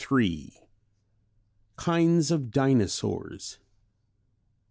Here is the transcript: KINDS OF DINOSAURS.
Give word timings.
KINDS 1.77 2.31
OF 2.31 2.49
DINOSAURS. 2.49 3.59